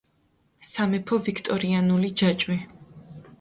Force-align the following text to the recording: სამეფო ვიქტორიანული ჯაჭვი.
სამეფო 0.69 1.19
ვიქტორიანული 1.27 2.11
ჯაჭვი. 2.23 2.59